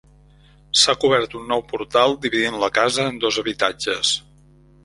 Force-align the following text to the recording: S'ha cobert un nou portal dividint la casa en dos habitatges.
S'ha 0.83 0.95
cobert 1.03 1.35
un 1.41 1.43
nou 1.51 1.61
portal 1.73 2.17
dividint 2.25 2.59
la 2.65 2.73
casa 2.81 3.07
en 3.13 3.23
dos 3.27 3.41
habitatges. 3.43 4.19